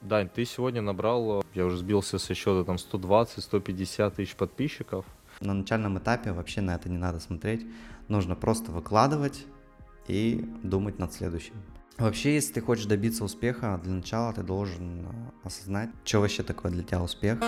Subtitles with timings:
[0.00, 5.04] Дань, ты сегодня набрал, я уже сбился со счета, там 120-150 тысяч подписчиков.
[5.40, 7.66] На начальном этапе вообще на это не надо смотреть.
[8.08, 9.44] Нужно просто выкладывать
[10.08, 11.54] и думать над следующим.
[11.98, 15.06] Вообще, если ты хочешь добиться успеха, для начала ты должен э,
[15.44, 17.38] осознать, что вообще такое для тебя успех.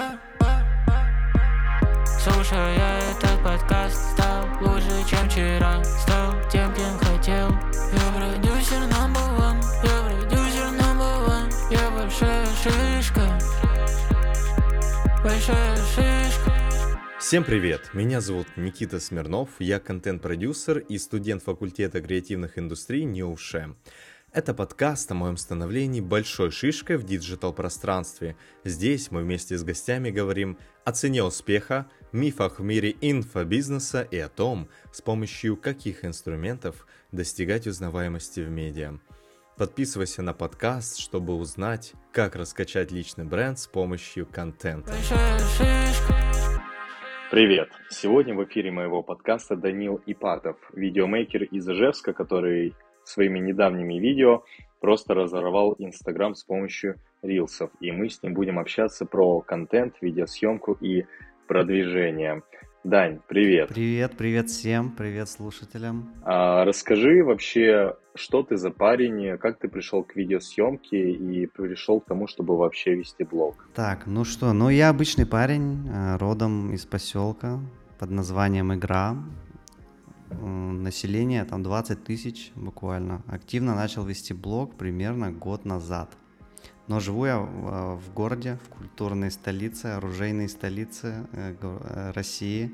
[2.04, 9.21] Слушая этот подкаст, стал лучше, чем вчера Стал тем, кем хотел Я продюсер number
[15.22, 17.90] Большая шишка Всем привет!
[17.92, 23.76] Меня зовут Никита Смирнов, я контент-продюсер и студент факультета креативных индустрий НИУШЕ.
[24.32, 28.34] Это подкаст о моем становлении большой шишкой в диджитал-пространстве.
[28.64, 34.28] Здесь мы вместе с гостями говорим о цене успеха, мифах в мире инфобизнеса и о
[34.28, 38.98] том, с помощью каких инструментов достигать узнаваемости в медиа.
[39.62, 44.92] Подписывайся на подкаст, чтобы узнать, как раскачать личный бренд с помощью контента.
[47.30, 47.68] Привет!
[47.88, 54.42] Сегодня в эфире моего подкаста Данил Ипатов, видеомейкер из Ижевска, который своими недавними видео
[54.80, 57.70] просто разорвал Инстаграм с помощью рилсов.
[57.78, 61.06] И мы с ним будем общаться про контент, видеосъемку и
[61.46, 62.42] продвижение.
[62.84, 63.68] Дань, привет.
[63.68, 66.12] Привет, привет всем, привет слушателям.
[66.24, 72.06] А, расскажи вообще, что ты за парень, как ты пришел к видеосъемке и пришел к
[72.06, 73.68] тому, чтобы вообще вести блог?
[73.74, 77.60] Так, ну что, ну я обычный парень, э, родом из поселка
[78.00, 79.14] под названием Игра.
[80.40, 83.22] Население там 20 тысяч буквально.
[83.28, 86.10] Активно начал вести блог примерно год назад.
[86.92, 92.70] Но живу я в, городе, в культурной столице, оружейной столице э, э, России.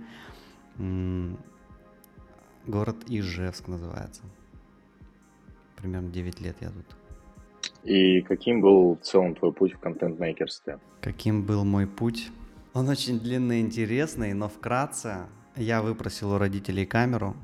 [2.66, 4.22] Город Ижевск называется.
[5.76, 6.96] Примерно 9 лет я тут.
[7.84, 10.80] И каким был в целом твой путь в контент-мейкерстве?
[11.00, 12.28] Каким был мой путь?
[12.74, 17.36] Он очень длинный и интересный, но вкратце я выпросил у родителей камеру,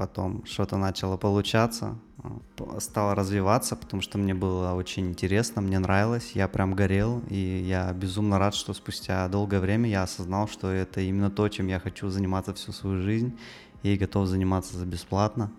[0.00, 6.32] потом что-то начало получаться, э, стало развиваться, потому что мне было очень интересно, мне нравилось,
[6.32, 7.36] я прям горел, и
[7.68, 11.78] я безумно рад, что спустя долгое время я осознал, что это именно то, чем я
[11.78, 13.38] хочу заниматься всю свою жизнь,
[13.82, 15.52] и готов заниматься за бесплатно.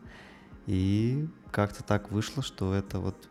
[0.65, 3.29] И как-то так вышло, что это вот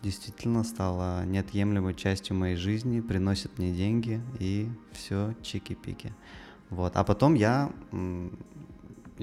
[0.00, 6.12] действительно стало неотъемлемой частью моей жизни, приносит мне деньги и все чики-пики.
[6.70, 6.96] Вот.
[6.96, 7.72] А потом я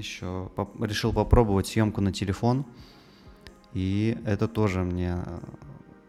[0.00, 2.64] еще поп- решил попробовать съемку на телефон,
[3.72, 5.38] и это тоже мне э,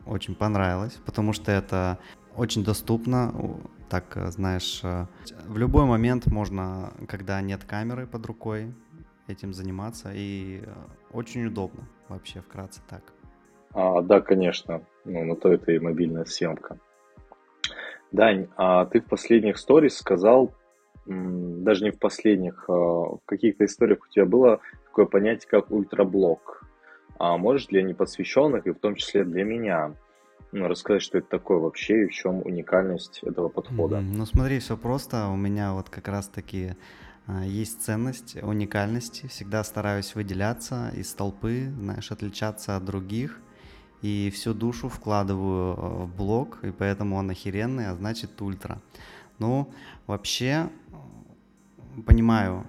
[0.05, 1.99] очень понравилось, потому что это
[2.35, 3.33] очень доступно,
[3.89, 5.05] так, э, знаешь, э,
[5.47, 8.73] в любой момент можно, когда нет камеры под рукой,
[9.27, 10.61] этим заниматься, и
[11.11, 13.03] очень удобно вообще, вкратце так.
[13.73, 14.81] А, да, конечно.
[15.05, 16.77] Ну, на то это и мобильная съемка.
[18.11, 20.53] Дань, а ты в последних сторис сказал,
[21.05, 26.63] даже не в последних, а в каких-то историях у тебя было такое понятие, как ультраблог.
[27.17, 29.95] А можешь для непосвященных, и в том числе для меня,
[30.51, 33.97] ну, рассказать, что это такое вообще и в чем уникальность этого подхода?
[33.97, 34.13] Мгм.
[34.13, 35.27] Ну смотри, все просто.
[35.27, 36.75] У меня вот как раз таки
[37.27, 39.27] а, есть ценность уникальности.
[39.27, 43.39] Всегда стараюсь выделяться из толпы, знаешь, отличаться от других.
[44.01, 48.81] И всю душу вкладываю э, в блог, и поэтому он охеренный, а значит ультра.
[49.37, 49.71] Ну,
[50.07, 50.69] вообще,
[52.05, 52.67] понимаю,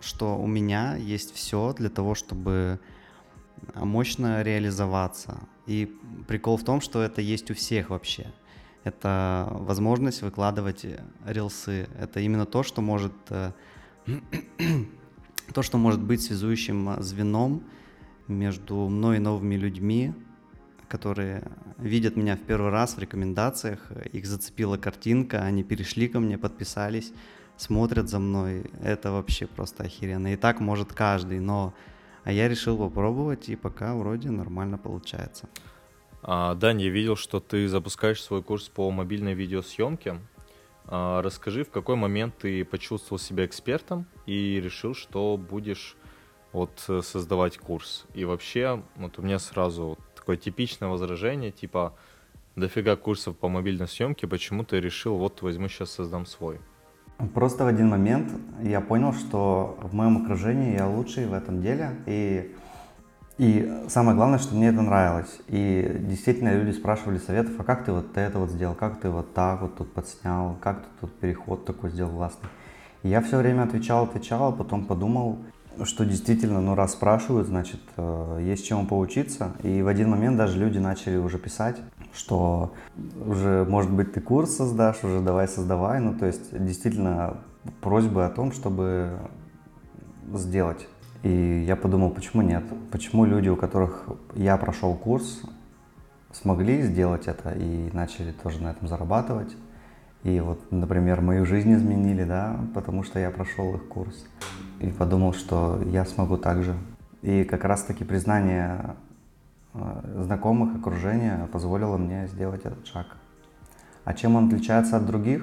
[0.00, 2.80] что у меня есть все для того, чтобы
[3.74, 5.40] а, мощно реализоваться.
[5.66, 5.94] И
[6.26, 8.32] прикол в том, что это есть у всех вообще.
[8.84, 11.88] Это возможность выкладывать э, рилсы.
[11.98, 13.52] Это именно то, что может э,
[15.52, 17.64] то, что может быть связующим э, звеном
[18.28, 20.14] между мной и новыми людьми,
[20.88, 21.42] которые
[21.76, 27.12] видят меня в первый раз в рекомендациях, их зацепила картинка, они перешли ко мне, подписались,
[27.58, 28.64] смотрят за мной.
[28.82, 30.32] Это вообще просто охеренно.
[30.32, 31.74] И так может каждый, но
[32.24, 35.48] а я решил попробовать, и пока вроде нормально получается.
[36.22, 40.20] А, Дань, я видел, что ты запускаешь свой курс по мобильной видеосъемке.
[40.86, 45.96] А, Расскажи, в какой момент ты почувствовал себя экспертом и решил, что будешь
[46.52, 48.06] вот э, создавать курс.
[48.14, 51.94] И вообще, вот у меня сразу такое типичное возражение, типа,
[52.56, 56.60] дофига курсов по мобильной съемке, почему ты решил, вот возьму сейчас создам свой.
[57.34, 58.30] Просто в один момент
[58.62, 61.96] я понял, что в моем окружении я лучший в этом деле.
[62.06, 62.54] И,
[63.38, 65.40] и самое главное, что мне это нравилось.
[65.48, 69.34] И действительно люди спрашивали советов, а как ты вот это вот сделал, как ты вот
[69.34, 72.48] так вот тут подснял, как ты тут переход такой сделал классный.
[73.02, 75.38] И я все время отвечал, отвечал, а потом подумал,
[75.84, 79.52] что действительно, ну раз спрашивают, значит, э, есть чему поучиться.
[79.64, 81.78] И в один момент даже люди начали уже писать,
[82.12, 82.72] что
[83.24, 86.00] уже, может быть, ты курс создашь, уже давай создавай.
[86.00, 87.38] Ну, то есть, действительно,
[87.80, 89.18] просьбы о том, чтобы
[90.34, 90.88] сделать.
[91.22, 92.64] И я подумал, почему нет?
[92.90, 95.42] Почему люди, у которых я прошел курс,
[96.32, 99.56] смогли сделать это и начали тоже на этом зарабатывать?
[100.22, 104.26] И вот, например, мою жизнь изменили, да, потому что я прошел их курс.
[104.80, 106.76] И подумал, что я смогу так же.
[107.22, 108.96] И как раз-таки признание
[110.16, 113.06] знакомых, окружения позволило мне сделать этот шаг.
[114.04, 115.42] А чем он отличается от других?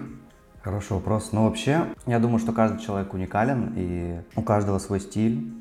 [0.62, 1.32] Хороший вопрос.
[1.32, 5.54] Ну, вообще, я думаю, что каждый человек уникален, и у каждого свой стиль.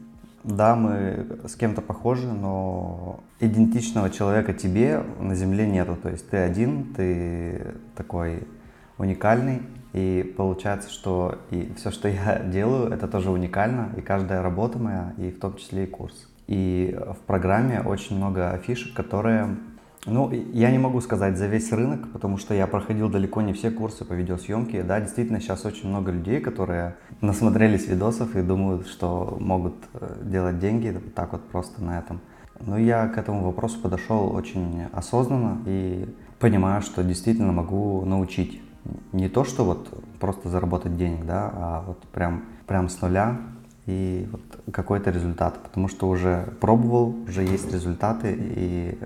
[0.44, 5.97] Да, мы с кем-то похожи, но идентичного человека тебе на Земле нету.
[5.97, 8.47] То есть ты один, ты такой
[8.99, 9.62] уникальный,
[9.93, 15.12] и получается, что и все, что я делаю, это тоже уникально, и каждая работа моя,
[15.19, 16.29] и в том числе и курс.
[16.46, 19.56] И в программе очень много афишек, которые
[20.06, 23.70] ну, я не могу сказать за весь рынок, потому что я проходил далеко не все
[23.70, 24.82] курсы по видеосъемке.
[24.82, 30.58] Да, действительно, сейчас очень много людей, которые насмотрелись видосов и думают, что могут э, делать
[30.58, 32.20] деньги так вот просто на этом.
[32.61, 36.06] Но я к этому вопросу подошел очень осознанно и
[36.38, 38.61] понимаю, что действительно могу научить
[39.12, 39.88] не то, что вот
[40.20, 43.38] просто заработать денег, да, а вот прям, прям с нуля
[43.86, 44.40] и вот
[44.72, 48.98] какой-то результат, потому что уже пробовал, уже есть результаты и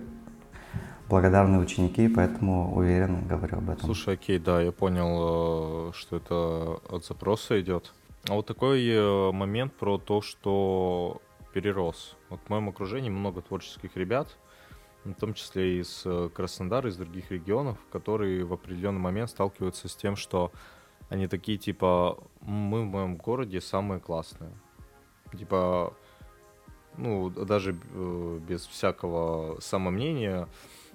[1.08, 3.86] благодарные ученики, поэтому уверенно говорю об этом.
[3.86, 7.92] Слушай, окей, да, я понял, э, что это от запроса идет.
[8.28, 11.20] А вот такой э, момент про то, что
[11.52, 12.16] перерос.
[12.28, 14.36] Вот в моем окружении много творческих ребят,
[15.04, 19.96] в том числе из э, Краснодара, из других регионов, которые в определенный момент сталкиваются с
[19.96, 20.52] тем, что
[21.08, 24.50] они такие типа, мы в моем городе самые классные.
[25.36, 25.94] Типа,
[26.96, 30.48] ну, даже без всякого самомнения,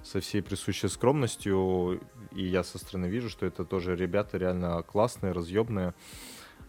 [0.04, 2.02] со всей присущей скромностью,
[2.32, 5.94] и я со стороны вижу, что это тоже ребята реально классные, разъемные.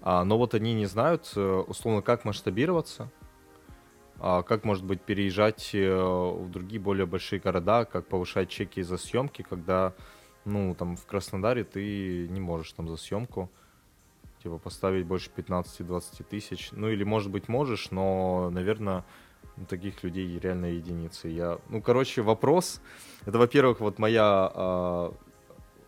[0.00, 3.10] А, но вот они не знают, э, условно, как масштабироваться,
[4.18, 8.98] а, как, может быть, переезжать э, в другие более большие города, как повышать чеки за
[8.98, 9.94] съемки, когда,
[10.44, 13.50] ну, там, в Краснодаре ты не можешь там за съемку,
[14.44, 16.68] типа, поставить больше 15-20 тысяч.
[16.72, 19.04] Ну, или, может быть, можешь, но, наверное,
[19.56, 21.28] ну, таких людей реально единицы.
[21.28, 22.82] Я, ну, короче, вопрос.
[23.24, 25.12] Это, во-первых, вот моя э,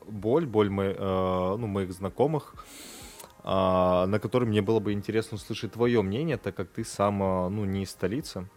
[0.08, 2.55] боль, боль мо, э, ну, моих знакомых,
[3.44, 7.64] э, на которой мне было бы интересно услышать твое мнение, так как ты сам, ну,
[7.67, 8.49] не из столицы.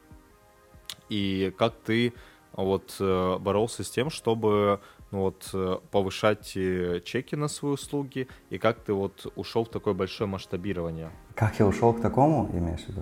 [1.10, 2.13] И как ты
[2.54, 4.80] вот э, боролся с тем, чтобы
[5.12, 9.70] ну, вот, э, повышать э, чеки на свои услуги, и как ты вот ушел в
[9.70, 11.12] такое большое масштабирование?
[11.36, 13.02] Как я ушел к такому, имеешь в виду?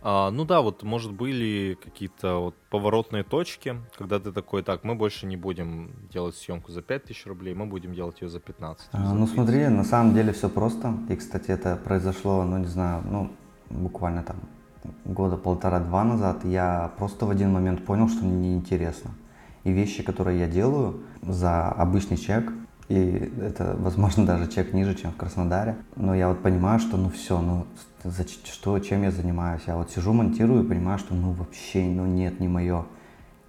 [0.00, 4.94] А, ну да, вот может были какие-то вот поворотные точки, когда ты такой, так, мы
[4.94, 8.88] больше не будем делать съемку за 5000 рублей, мы будем делать ее за 15.
[8.92, 10.94] А, ну смотри, на самом деле все просто.
[11.08, 13.30] И, кстати, это произошло, ну не знаю, ну
[13.70, 14.36] буквально там
[15.04, 16.44] года полтора-два назад.
[16.44, 19.10] Я просто в один момент понял, что мне неинтересно.
[19.68, 22.50] И вещи, которые я делаю за обычный чек,
[22.88, 25.76] и это, возможно, даже чек ниже, чем в Краснодаре.
[25.94, 27.66] Но я вот понимаю, что ну все, ну
[28.02, 29.60] за, что, чем я занимаюсь.
[29.66, 32.86] Я вот сижу, монтирую и понимаю, что ну вообще, ну нет, не мое.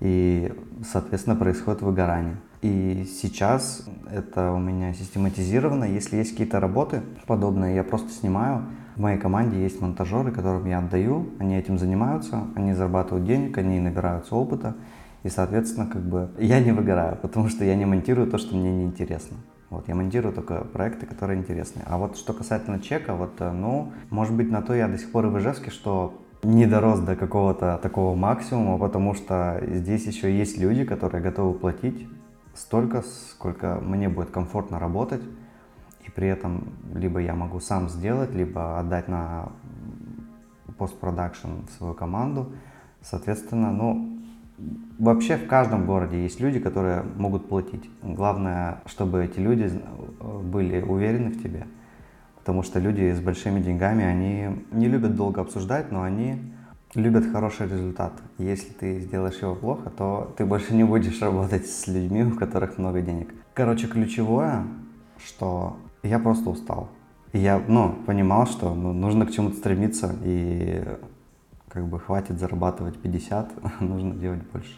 [0.01, 0.53] И,
[0.91, 2.35] соответственно, происходит выгорание.
[2.61, 5.85] И сейчас это у меня систематизировано.
[5.85, 8.65] Если есть какие-то работы подобные, я просто снимаю.
[8.97, 13.79] В моей команде есть монтажеры, которым я отдаю, они этим занимаются, они зарабатывают денег, они
[13.79, 14.75] набираются опыта.
[15.23, 18.71] И, соответственно, как бы я не выгораю, потому что я не монтирую то, что мне
[18.71, 19.37] не интересно.
[19.69, 21.83] Вот, я монтирую только проекты, которые интересны.
[21.85, 25.11] А вот что касательно чека, вот, э, ну, может быть, на то я до сих
[25.11, 30.35] пор и в Ижевске, что не дорос до какого-то такого максимума, потому что здесь еще
[30.35, 32.07] есть люди, которые готовы платить
[32.55, 35.21] столько, сколько мне будет комфортно работать,
[36.05, 39.51] и при этом либо я могу сам сделать, либо отдать на
[40.77, 42.51] постпродакшн свою команду.
[43.01, 44.08] Соответственно, ну,
[44.97, 47.89] Вообще в каждом городе есть люди, которые могут платить.
[48.03, 49.71] Главное, чтобы эти люди
[50.43, 51.67] были уверены в тебе.
[52.35, 56.41] Потому что люди с большими деньгами, они не любят долго обсуждать, но они
[56.95, 58.13] любят хороший результат.
[58.37, 62.77] Если ты сделаешь его плохо, то ты больше не будешь работать с людьми, у которых
[62.77, 63.33] много денег.
[63.53, 64.63] Короче, ключевое,
[65.23, 66.89] что я просто устал.
[67.33, 70.83] Я, ну, понимал, что ну, нужно к чему-то стремиться, и
[71.69, 74.77] как бы хватит зарабатывать 50, нужно делать больше.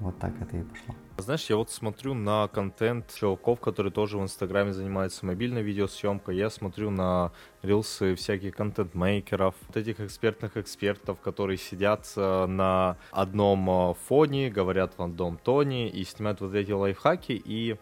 [0.00, 0.94] Вот так это и пошло.
[1.16, 6.36] Знаешь, я вот смотрю на контент чуваков, которые тоже в Инстаграме занимаются мобильной видеосъемкой.
[6.36, 13.68] Я смотрю на рилсы всяких контент-мейкеров, вот этих экспертных экспертов, которые сидят э, на одном
[13.68, 17.32] э, фоне, говорят в одном тоне и снимают вот эти лайфхаки.
[17.32, 17.76] И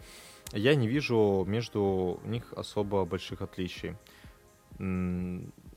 [0.52, 3.94] я не вижу между них особо больших отличий.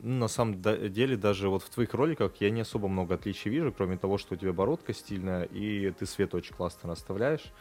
[0.02, 3.74] Ну, на самом деле, даже вот в твоих роликах я не особо много отличий вижу,
[3.74, 7.52] кроме того, что у тебя бородка стильная, и ты свет очень классно расставляешь.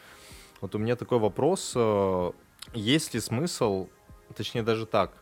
[0.61, 1.73] Вот у меня такой вопрос.
[1.75, 2.31] Э,
[2.75, 3.89] есть ли смысл,
[4.37, 5.13] точнее даже так,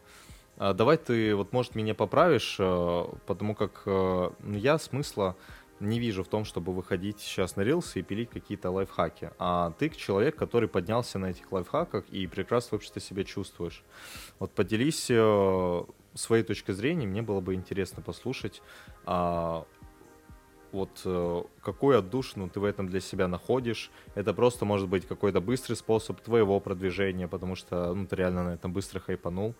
[0.58, 5.36] э, давай ты вот, может, меня поправишь, э, потому как ну, я смысла
[5.80, 9.30] не вижу в том, чтобы выходить сейчас на рилсы и пилить какие-то лайфхаки.
[9.38, 13.84] А ты человек, который поднялся на этих лайфхаках и прекрасно вообще себя чувствуешь.
[14.38, 15.10] Вот поделись
[16.16, 18.62] своей точки зрения, мне было бы интересно послушать,
[19.04, 19.66] а,
[20.72, 23.90] вот э, какую отдушину ты в этом для себя находишь.
[24.14, 28.54] Это просто может быть какой-то быстрый способ твоего продвижения, потому что ну, ты реально на
[28.54, 29.54] этом быстро хайпанул.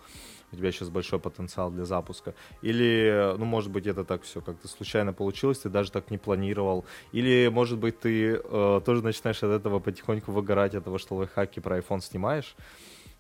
[0.53, 2.35] У тебя сейчас большой потенциал для запуска.
[2.63, 6.85] Или, ну, может быть, это так все как-то случайно получилось, ты даже так не планировал.
[7.13, 11.61] Или, может быть, ты э, тоже начинаешь от этого потихоньку выгорать, от того, что лайфхаки
[11.61, 12.55] про iPhone снимаешь.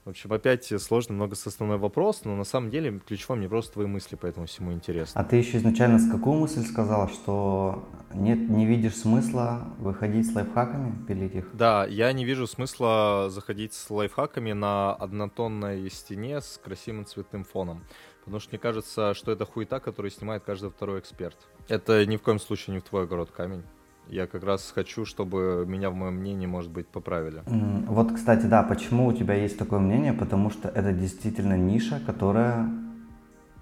[0.06, 3.86] В общем, опять сложный, много основной вопрос, но на самом деле ключевой мне просто твои
[3.86, 5.20] мысли по этому всему интересно.
[5.20, 10.32] А ты еще изначально с какую мысль сказала, что нет, не видишь смысла выходить с
[10.32, 11.50] лайфхаками, пилить их?
[11.54, 17.82] Да, я не вижу смысла заходить с лайфхаками на однотонной стене с красивым цветным фоном.
[18.20, 21.36] Потому что мне кажется, что это хуета, которую снимает каждый второй эксперт.
[21.66, 23.64] Это ни в коем случае не в твой огород камень.
[24.08, 27.42] Я как раз хочу, чтобы меня в моем мнении, может быть, поправили.
[27.88, 30.12] Вот, кстати, да, почему у тебя есть такое мнение?
[30.12, 32.70] Потому что это действительно ниша, которая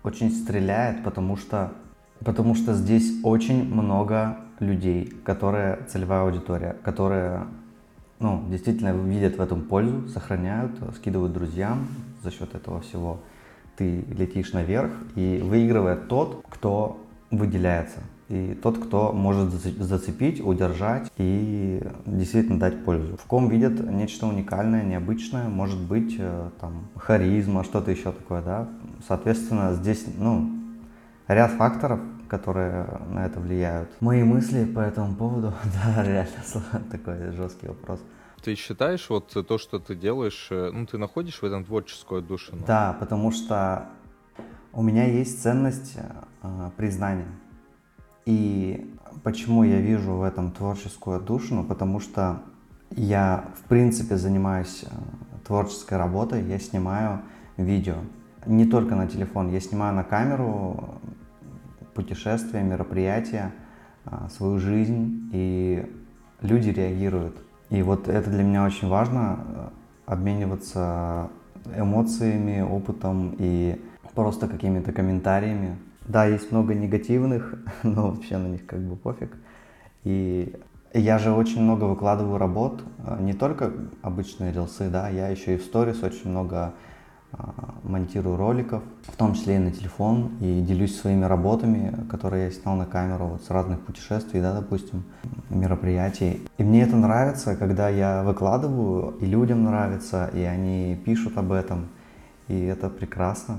[0.03, 1.73] очень стреляет, потому что,
[2.25, 7.47] потому что здесь очень много людей, которые целевая аудитория, которые
[8.21, 11.89] ну, действительно видят в этом пользу, сохраняют, скидывают друзьям
[12.23, 13.21] за счет этого всего.
[13.77, 21.83] Ты летишь наверх и выигрывает тот, кто выделяется и тот, кто может зацепить, удержать и
[22.07, 23.17] действительно дать пользу.
[23.17, 28.69] В ком видят нечто уникальное, необычное, может быть э, там харизма, что-то еще такое, да.
[29.07, 30.51] Соответственно, здесь, ну,
[31.29, 33.91] ряд факторов, которые на это влияют.
[34.01, 35.53] Мои мысли по этому поводу,
[35.85, 36.31] да, реально
[36.91, 38.01] такой жесткий вопрос.
[38.43, 42.57] Ты считаешь вот то, что ты делаешь, э, ну, ты находишь в этом творческую душу?
[42.67, 43.89] Да, потому что
[44.73, 45.97] у меня есть ценность
[46.43, 47.29] э, признания.
[48.27, 51.65] И почему я вижу в этом творческую отдушину?
[51.65, 52.43] Потому что
[52.91, 54.89] я, в принципе, занимаюсь э,
[55.47, 57.23] творческой работой, я снимаю
[57.57, 57.97] видео.
[58.47, 61.01] Не только на телефон, я снимаю на камеру
[61.95, 63.53] путешествия, мероприятия,
[64.07, 65.91] э, свою жизнь, и
[66.41, 67.37] люди реагируют.
[67.71, 69.69] И вот это для меня очень важно, э,
[70.07, 71.31] обмениваться
[71.77, 73.81] эмоциями, опытом и
[74.15, 75.79] просто какими-то комментариями.
[76.07, 79.37] Да, есть много негативных, но вообще на них как бы пофиг.
[80.05, 80.55] И
[80.93, 85.59] я же очень много выкладываю работ, а, не только обычные рилсы, да, я еще и
[85.59, 86.75] в сторис очень много
[87.33, 92.51] а, монтирую роликов, в том числе и на телефон, и делюсь своими работами, которые я
[92.51, 95.05] снял на камеру вот с разных путешествий, да, допустим,
[95.49, 96.47] мероприятий.
[96.59, 101.89] И мне это нравится, когда я выкладываю, и людям нравится, и они пишут об этом,
[102.49, 103.59] и это прекрасно.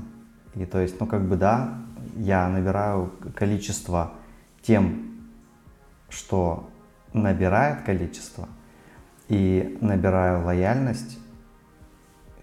[0.54, 1.80] И то есть, ну как бы да,
[2.16, 4.14] я набираю количество
[4.62, 5.30] тем,
[6.10, 6.70] что
[7.14, 8.48] набирает количество,
[9.28, 11.18] и набираю лояльность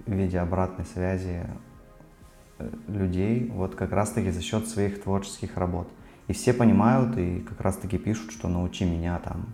[0.06, 1.46] в виде обратной связи
[2.58, 5.88] э, людей вот как раз-таки за счет своих творческих работ.
[6.26, 9.46] И все понимают и как раз-таки пишут, что научи меня там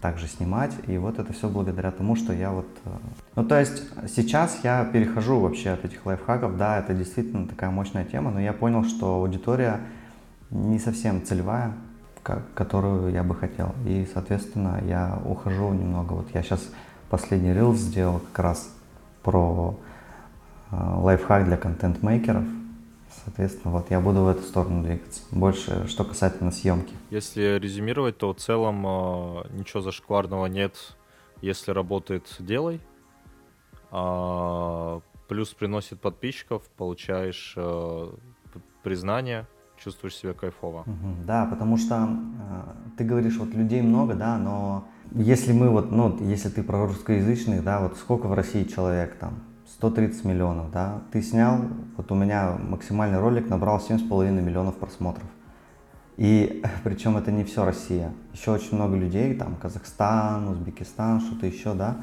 [0.00, 0.72] также снимать.
[0.86, 2.66] И вот это все благодаря тому, что я вот...
[2.84, 2.90] Э,
[3.36, 6.56] ну, то есть сейчас я перехожу вообще от этих лайфхаков.
[6.56, 9.80] Да, это действительно такая мощная тема, но я понял, что аудитория
[10.50, 11.72] не совсем целевая,
[12.54, 13.74] которую я бы хотел.
[13.86, 16.14] И, соответственно, я ухожу немного.
[16.14, 16.68] Вот я сейчас
[17.10, 18.68] последний рилс сделал как раз
[19.22, 19.78] про
[20.70, 22.44] э, лайфхак для контент-мейкеров.
[23.24, 25.22] Соответственно, вот я буду в эту сторону двигаться.
[25.30, 26.94] Больше, что касательно съемки.
[27.10, 30.96] Если резюмировать, то в целом э, ничего зашкварного нет.
[31.40, 32.80] Если работает, делай.
[33.90, 38.10] А, плюс приносит подписчиков, получаешь э,
[38.82, 40.84] признание, чувствуешь себя кайфово.
[41.26, 46.16] Да, потому что э, ты говоришь, вот людей много, да, но если мы вот, ну,
[46.24, 49.40] если ты про русскоязычных, да, вот сколько в России человек там,
[49.84, 51.58] 130 миллионов, да, ты снял,
[51.98, 55.26] вот у меня максимальный ролик набрал 7,5 миллионов просмотров.
[56.16, 58.14] И причем это не все Россия.
[58.32, 61.98] Еще очень много людей, там Казахстан, Узбекистан, что-то еще, да.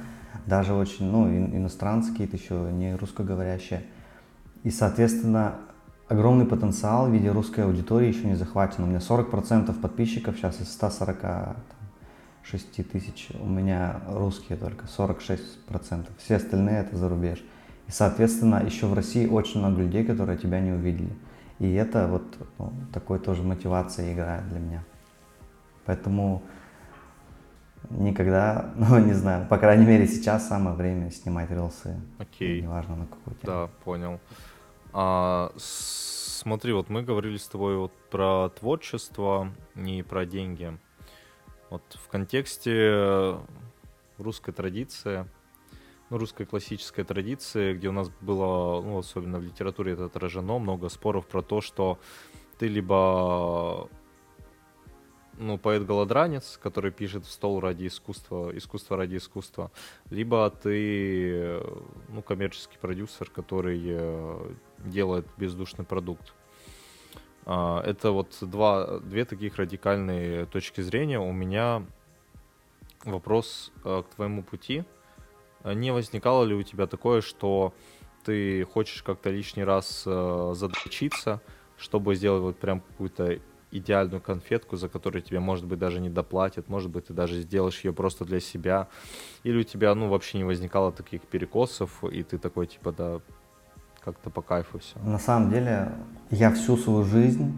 [0.46, 3.82] Даже очень, ну, иностранцы какие-то еще, не русскоговорящие.
[4.64, 5.56] И, соответственно,
[6.08, 8.84] огромный потенциал в виде русской аудитории еще не захвачен.
[8.84, 13.30] У меня 40% подписчиков сейчас из 146 тысяч.
[13.40, 16.10] У меня русские только, 46%.
[16.20, 17.44] Все остальные это за рубеж.
[17.92, 21.12] И, соответственно, еще в России очень много людей, которые тебя не увидели.
[21.60, 22.24] И это вот
[22.58, 24.84] ну, такой тоже мотивация играет для меня.
[25.86, 26.42] Поэтому
[27.90, 32.00] никогда, ну не знаю, по крайней мере сейчас самое время снимать рилсы.
[32.18, 32.62] Окей.
[32.62, 33.44] Неважно на какую тему.
[33.44, 34.20] Да, понял.
[34.94, 40.78] А, смотри, вот мы говорили с тобой вот про творчество, не про деньги.
[41.70, 43.36] Вот в контексте
[44.18, 45.26] русской традиции,
[46.18, 51.26] русской классической традиции, где у нас было, ну, особенно в литературе это отражено, много споров
[51.28, 52.00] про то, что
[52.60, 53.90] ты либо
[55.38, 59.72] ну, поэт-голодранец, который пишет в стол ради искусства, искусство ради искусства,
[60.10, 61.60] либо ты,
[62.10, 66.34] ну, коммерческий продюсер, который э, делает бездушный продукт.
[67.46, 71.20] А, это вот два, две таких радикальные точки зрения.
[71.20, 71.84] У меня
[73.04, 74.84] вопрос э, к твоему пути–
[75.66, 77.74] не возникало ли у тебя такое, что
[78.24, 81.42] ты хочешь как-то лишний раз э, задрочиться,
[81.78, 83.40] чтобы сделать вот прям какую-то
[83.72, 87.84] идеальную конфетку, за которую тебе, может быть, даже не доплатят, может быть, ты даже сделаешь
[87.84, 88.88] ее просто для себя,
[89.44, 93.20] или у тебя, ну, вообще не возникало таких перекосов, и ты такой, типа, да,
[94.04, 95.00] как-то по кайфу все.
[95.00, 95.92] На самом деле,
[96.32, 97.54] я всю свою жизнь,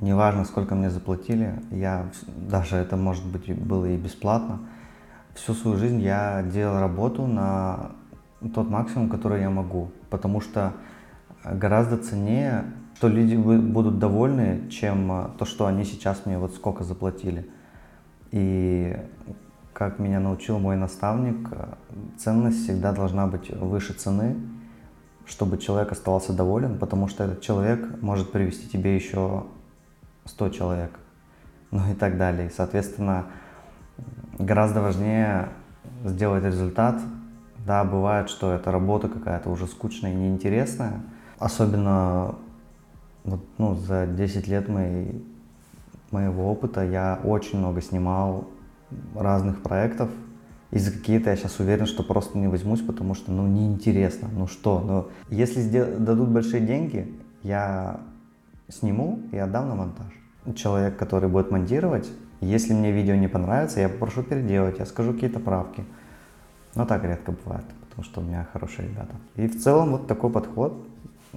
[0.00, 4.60] неважно, сколько мне заплатили, я даже это, может быть, было и бесплатно,
[5.34, 7.92] всю свою жизнь я делал работу на
[8.54, 10.72] тот максимум, который я могу, потому что
[11.44, 12.64] гораздо ценнее,
[13.02, 17.50] что люди будут довольны, чем э, то, что они сейчас мне вот сколько заплатили.
[18.30, 18.96] И
[19.72, 21.74] как меня научил мой наставник, э,
[22.16, 24.36] ценность всегда должна быть выше цены,
[25.26, 29.46] чтобы человек оставался доволен, потому что этот человек может привести тебе еще
[30.26, 30.90] 100 человек,
[31.72, 32.50] ну и так далее.
[32.54, 33.26] Соответственно,
[34.44, 35.48] гораздо важнее
[36.04, 37.00] сделать результат.
[37.66, 41.00] Да, бывает, что эта работа какая-то уже скучная и неинтересная.
[41.38, 42.34] Особенно
[43.24, 45.24] вот, ну, за 10 лет моей,
[46.10, 48.48] моего опыта я очень много снимал
[49.14, 50.10] разных проектов.
[50.70, 54.28] И за какие-то я сейчас уверен, что просто не возьмусь, потому что ну неинтересно.
[54.32, 58.00] Ну что, ну если дадут большие деньги, я
[58.68, 60.12] сниму и отдам на монтаж.
[60.56, 62.10] Человек, который будет монтировать,
[62.46, 65.84] если мне видео не понравится, я попрошу переделать, я скажу какие-то правки.
[66.74, 69.14] Но так редко бывает, потому что у меня хорошие ребята.
[69.36, 70.86] И в целом вот такой подход,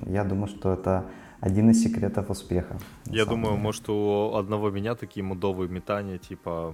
[0.06, 1.06] я думаю, что это
[1.42, 2.78] один из секретов успеха.
[3.06, 3.64] Я думаю, деле.
[3.64, 6.74] может, у одного меня такие мудовые метания, типа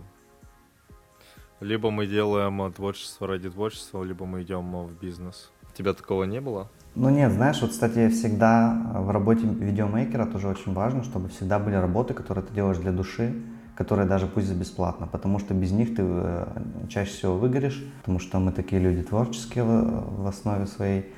[1.61, 5.51] либо мы делаем творчество ради творчества, либо мы идем в бизнес.
[5.71, 6.69] У тебя такого не было?
[6.95, 11.75] Ну нет, знаешь, вот, кстати, всегда в работе видеомейкера тоже очень важно, чтобы всегда были
[11.75, 13.33] работы, которые ты делаешь для души,
[13.81, 16.45] которые даже пусть за бесплатно, потому что без них ты э,
[16.87, 21.11] чаще всего выгоришь, потому что мы такие люди творческие в, основе своей.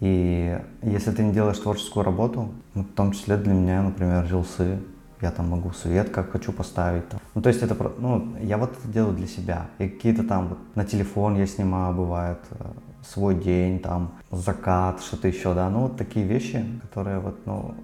[0.00, 4.78] И если ты не делаешь творческую работу, ну, в том числе для меня, например, рилсы,
[5.20, 7.08] я там могу свет как хочу поставить.
[7.08, 7.20] Там.
[7.34, 9.68] Ну, то есть это, ну, я вот это делаю для себя.
[9.78, 12.64] И какие-то там вот на телефон я снимаю, бывает, э,
[13.06, 15.70] свой день, там, закат, что-то еще, да.
[15.70, 17.74] Ну, вот такие вещи, которые вот, ну,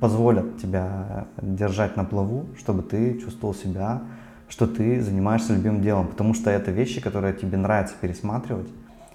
[0.00, 4.02] позволят тебя держать на плаву, чтобы ты чувствовал себя,
[4.48, 8.68] что ты занимаешься любимым делом, потому что это вещи, которые тебе нравится пересматривать.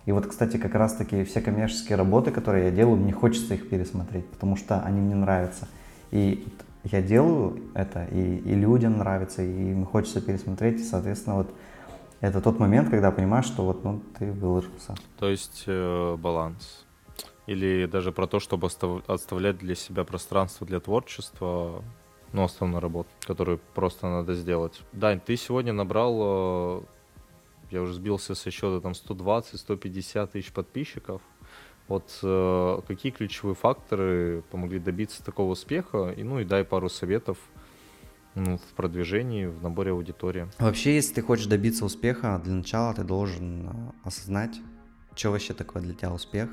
[0.06, 4.26] И вот, кстати, как раз-таки все коммерческие работы, которые я делаю, мне хочется их пересмотреть,
[4.28, 5.68] потому что они мне нравятся.
[6.12, 6.48] И
[6.86, 11.54] я делаю это, и, и людям нравится, и им хочется пересмотреть, и, соответственно, вот
[12.22, 14.96] это тот момент, когда понимаешь, что вот ну, ты выложился.
[15.20, 16.87] То есть э, баланс
[17.48, 18.68] или даже про то, чтобы
[19.08, 21.84] оставлять для себя пространство для творчества,
[22.34, 24.82] ну, основную работу, которую просто надо сделать.
[24.92, 26.82] Дань, ты сегодня набрал, э,
[27.72, 31.22] я уже сбился со счета, там 120-150 тысяч подписчиков.
[31.88, 36.14] Вот э, какие ключевые факторы помогли добиться такого успеха?
[36.18, 37.38] И, ну и дай пару советов
[38.36, 40.50] ну, в продвижении, в наборе аудитории.
[40.60, 43.72] Вообще, если ты хочешь добиться успеха, для начала ты должен э,
[44.04, 44.60] осознать,
[45.16, 46.50] что вообще такое для тебя успех,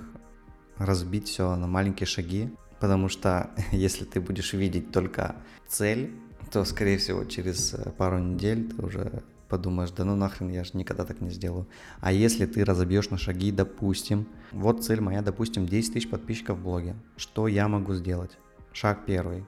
[0.79, 5.37] разбить все на маленькие шаги, потому что если ты будешь видеть только
[5.69, 6.13] цель,
[6.51, 10.73] то, скорее всего, через э, пару недель ты уже подумаешь, да ну нахрен, я же
[10.75, 11.67] никогда так не сделаю.
[12.01, 16.63] А если ты разобьешь на шаги, допустим, вот цель моя, допустим, 10 тысяч подписчиков в
[16.63, 16.97] блоге.
[17.17, 18.33] Что я могу сделать?
[18.73, 19.45] Шаг первый.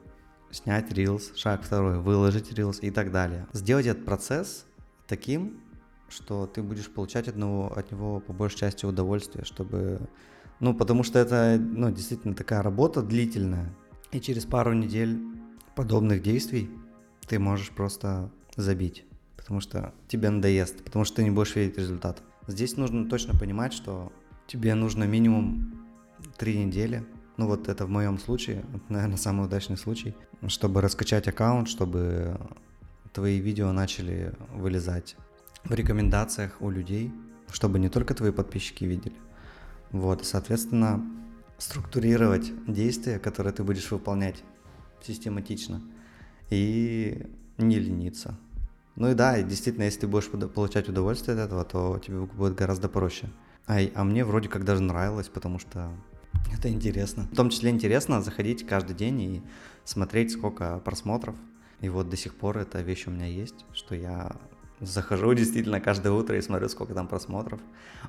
[0.51, 3.47] снять Reels, шаг второй, выложить Reels и так далее.
[3.53, 4.65] Сделать этот процесс
[5.07, 5.61] таким,
[6.09, 10.01] что ты будешь получать от него, от него по большей части удовольствие, чтобы...
[10.61, 13.75] Ну, потому что это, ну, действительно такая работа длительная.
[14.12, 15.21] И через пару недель
[15.75, 16.71] подобных действий
[17.29, 19.05] ты можешь просто забить,
[19.37, 22.23] потому что тебе надоест, потому что ты не будешь видеть результат.
[22.47, 24.12] Здесь нужно точно понимать, что
[24.47, 25.75] тебе нужно минимум
[26.38, 27.05] три недели,
[27.37, 30.14] ну вот это в моем случае, наверное, самый удачный случай,
[30.47, 32.38] чтобы раскачать аккаунт, чтобы
[33.12, 35.16] твои видео начали вылезать
[35.64, 37.12] в рекомендациях у людей,
[37.51, 39.16] чтобы не только твои подписчики видели.
[39.92, 41.05] Вот, соответственно,
[41.59, 44.42] структурировать действия, которые ты будешь выполнять
[45.03, 45.81] систематично
[46.51, 47.27] и
[47.59, 48.38] не лениться.
[48.96, 52.88] Ну и да, действительно, если ты будешь получать удовольствие от этого, то тебе будет гораздо
[52.88, 53.29] проще.
[53.66, 55.90] А, а мне вроде как даже нравилось, потому что
[56.53, 57.29] это интересно.
[57.33, 59.42] В том числе интересно заходить каждый день и
[59.85, 61.37] смотреть, сколько просмотров.
[61.81, 64.35] И вот до сих пор эта вещь у меня есть, что я
[64.81, 67.61] захожу действительно каждое утро и смотрю, сколько там просмотров.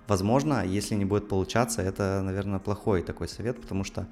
[0.08, 4.08] Возможно, если не будет получаться, это, наверное, плохой такой совет, потому что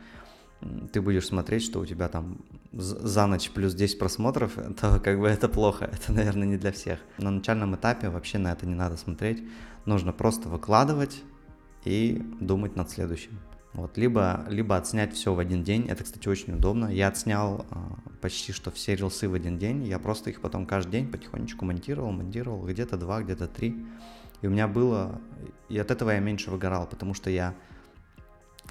[0.91, 2.39] ты будешь смотреть, что у тебя там
[2.71, 6.99] за ночь плюс 10 просмотров, то как бы это плохо, это, наверное, не для всех.
[7.17, 9.43] На начальном этапе вообще на это не надо смотреть,
[9.85, 11.21] нужно просто выкладывать
[11.83, 13.39] и думать над следующим.
[13.75, 15.87] Вот, либо, либо отснять все в один день.
[15.89, 16.87] Это, кстати, очень удобно.
[16.87, 17.75] Я отснял э,
[18.21, 19.83] почти что все рилсы в один день.
[19.83, 22.65] Я просто их потом каждый день потихонечку монтировал, монтировал.
[22.65, 23.75] Где-то два, где-то три.
[24.41, 25.21] И у меня было...
[25.67, 27.53] И от этого я меньше выгорал, потому что я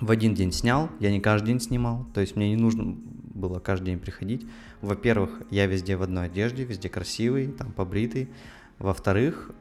[0.01, 2.97] в один день снял, я не каждый день снимал, то есть мне не нужно
[3.35, 4.47] было каждый день приходить.
[4.81, 8.29] Во-первых, я везде в одной одежде, везде красивый, там побритый.
[8.79, 9.53] Во-вторых,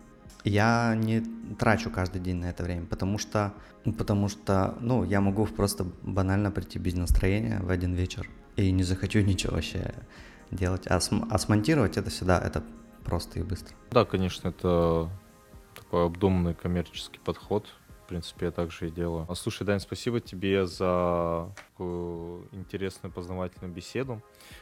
[0.44, 1.22] я не
[1.58, 3.54] трачу каждый день на это время, потому что,
[3.98, 8.84] потому что, ну, я могу просто банально прийти без настроения в один вечер и не
[8.84, 9.94] захочу ничего вообще
[10.52, 10.88] делать.
[10.88, 12.64] А, см- а смонтировать это всегда, это
[13.04, 13.76] просто и быстро.
[13.92, 15.10] Да, конечно, это
[15.76, 17.68] такой обдуманный коммерческий подход,
[18.14, 19.26] принципе, я также и делаю.
[19.28, 24.22] А, слушай, Дань, спасибо тебе за такую интересную познавательную беседу.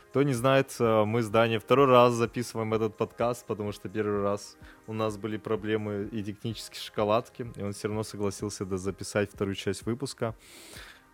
[0.09, 4.21] Кто не знает, э, мы с Даней второй раз записываем этот подкаст, потому что первый
[4.21, 4.55] раз
[4.87, 9.85] у нас были проблемы и технические шоколадки, и он все равно согласился записать вторую часть
[9.85, 10.33] выпуска.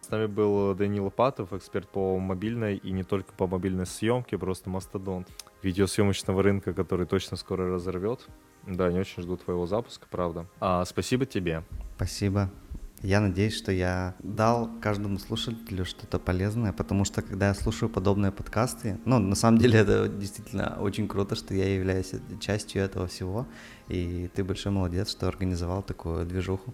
[0.02, 4.70] С нами был Данил Лопатов, эксперт по мобильной и не только по мобильной съемке, просто
[4.70, 5.28] мастодонт
[5.64, 8.28] видеосъемочного рынка, который точно скоро разорвет.
[8.68, 10.46] Да, не очень жду твоего запуска, правда.
[10.60, 11.64] А, спасибо тебе.
[11.96, 12.52] Спасибо.
[13.04, 18.32] Я надеюсь, что я дал каждому слушателю что-то полезное, потому что когда я слушаю подобные
[18.32, 23.46] подкасты, ну, на самом деле это действительно очень круто, что я являюсь частью этого всего,
[23.88, 26.74] и ты большой молодец, что организовал такую движуху.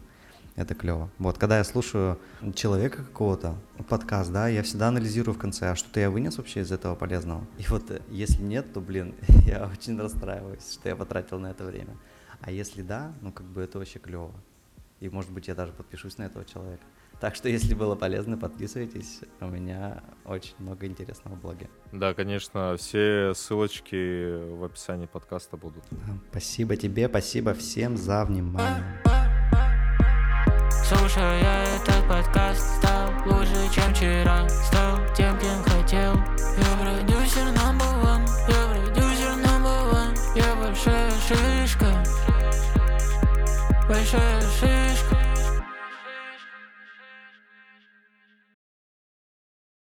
[0.55, 1.09] Это клево.
[1.17, 2.19] Вот, когда я слушаю
[2.53, 3.55] человека какого-то,
[3.89, 7.45] подкаст, да, я всегда анализирую в конце, а что-то я вынес вообще из этого полезного.
[7.57, 9.15] И вот, э, если нет, то, блин,
[9.47, 11.97] я очень расстраиваюсь, что я потратил на это время.
[12.41, 14.31] А если да, ну, как бы это вообще клево.
[14.99, 16.83] И, может быть, я даже подпишусь на этого человека.
[17.19, 19.21] Так что, если было полезно, подписывайтесь.
[19.41, 21.67] У меня очень много интересного в блоге.
[21.91, 25.83] Да, конечно, все ссылочки в описании подкаста будут.
[26.29, 29.22] Спасибо тебе, спасибо всем за внимание.
[30.97, 34.47] Слушая этот подкаст, стал лучше, чем вчера.
[34.47, 36.32] Стал тем, кем хотел.